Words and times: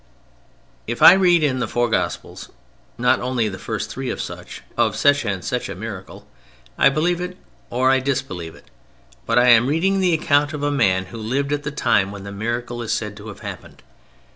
If 0.87 1.03
I 1.03 1.13
read 1.13 1.43
in 1.43 1.59
the 1.59 1.67
four 1.67 1.87
Gospels 1.87 2.49
(not 2.97 3.19
only 3.19 3.47
the 3.47 3.59
first 3.59 3.91
three) 3.91 4.09
of 4.09 4.19
such 4.19 4.63
and 4.83 5.45
such 5.45 5.69
a 5.69 5.75
miracle, 5.75 6.25
I 6.75 6.89
believe 6.89 7.21
it 7.21 7.37
or 7.69 7.91
I 7.91 7.99
disbelieve 7.99 8.55
it. 8.55 8.71
But 9.27 9.37
I 9.37 9.49
am 9.49 9.67
reading 9.67 9.99
the 9.99 10.15
account 10.15 10.53
of 10.53 10.63
a 10.63 10.71
man 10.71 11.05
who 11.13 11.17
lived 11.19 11.53
at 11.53 11.61
the 11.61 11.69
time 11.71 12.11
when 12.11 12.23
the 12.23 12.31
miracle 12.31 12.81
is 12.81 12.91
said 12.91 13.15
to 13.17 13.27
have 13.27 13.41
happened. 13.41 13.83